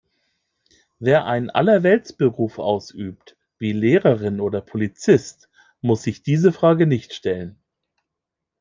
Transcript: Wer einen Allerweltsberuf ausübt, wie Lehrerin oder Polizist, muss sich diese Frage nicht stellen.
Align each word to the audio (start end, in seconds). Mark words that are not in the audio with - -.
Wer 0.97 1.25
einen 1.27 1.51
Allerweltsberuf 1.51 2.57
ausübt, 2.57 3.37
wie 3.59 3.71
Lehrerin 3.71 4.39
oder 4.39 4.59
Polizist, 4.59 5.47
muss 5.81 6.01
sich 6.01 6.23
diese 6.23 6.51
Frage 6.51 6.87
nicht 6.87 7.13
stellen. 7.13 7.59